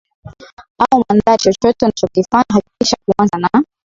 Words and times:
au 0.79 1.03
mandhari 1.09 1.37
Chochote 1.43 1.85
unachokifanya 1.85 2.45
hakikisha 2.49 2.97
kuanza 3.05 3.37
na 3.37 3.63